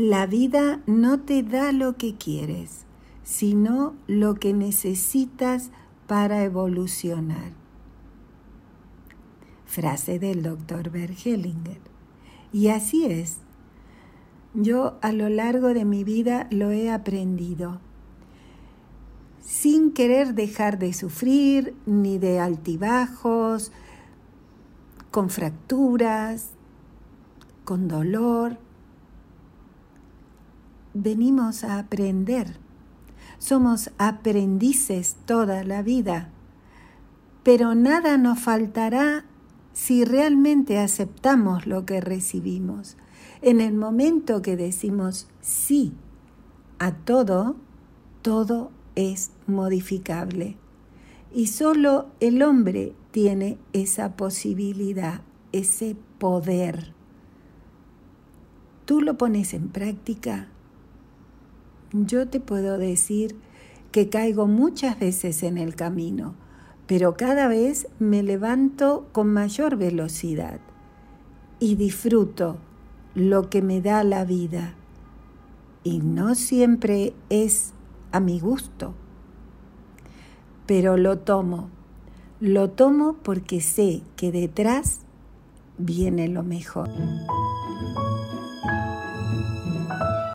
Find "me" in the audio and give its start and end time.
67.98-68.22, 73.60-73.82